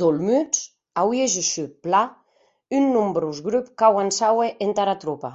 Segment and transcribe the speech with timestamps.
[0.00, 0.62] D’Olmutz,
[1.02, 2.10] auie gessut, plan,
[2.80, 5.34] un nombrós grop qu’auançaue entara tropa.